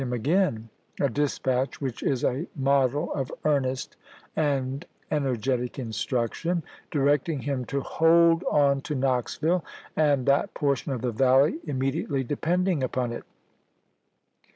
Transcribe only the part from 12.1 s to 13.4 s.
depending upon it.